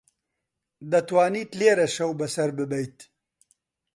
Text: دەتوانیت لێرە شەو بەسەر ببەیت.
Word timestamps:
دەتوانیت 0.91 1.51
لێرە 1.59 1.87
شەو 1.95 2.11
بەسەر 2.19 2.49
ببەیت. 2.57 2.97